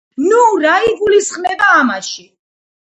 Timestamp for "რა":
0.63-0.71